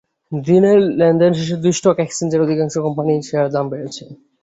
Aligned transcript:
দিনের 0.31 0.79
লেনদেন 0.99 1.31
শেষে 1.37 1.55
দুই 1.63 1.73
স্টক 1.77 1.97
এক্সচেঞ্জেই 1.99 2.43
অধিকাংশ 2.45 2.75
কোম্পানির 2.85 3.25
শেয়ারের 3.27 3.53
দাম 3.55 3.65
বেড়েছে। 3.71 4.03